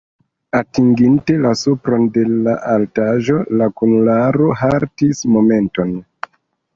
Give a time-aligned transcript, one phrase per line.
[0.59, 5.93] Atinginte la supron de la altaĵo, la kunularo haltis momenton.